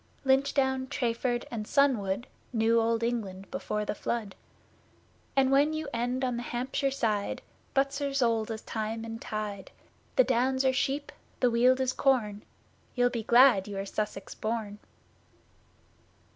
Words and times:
Linch 0.25 0.55
Down, 0.55 0.87
Treyford 0.87 1.45
and 1.51 1.67
Sunwood 1.67 2.25
Knew 2.51 2.81
Old 2.81 3.03
England 3.03 3.51
before 3.51 3.85
the 3.85 3.93
Flood. 3.93 4.33
And 5.35 5.51
when 5.51 5.73
you 5.73 5.87
end 5.93 6.25
on 6.25 6.37
the 6.37 6.41
Hampshire 6.41 6.89
side 6.89 7.43
Butser's 7.75 8.19
old 8.23 8.49
as 8.49 8.63
Time 8.63 9.05
and 9.05 9.21
Tide. 9.21 9.69
The 10.15 10.23
Downs 10.23 10.65
are 10.65 10.73
sheep, 10.73 11.11
the 11.39 11.51
Weald 11.51 11.79
is 11.79 11.93
corn, 11.93 12.41
You 12.95 13.11
be 13.11 13.21
glad 13.21 13.67
you 13.67 13.77
are 13.77 13.85
Sussex 13.85 14.33
born! 14.33 14.79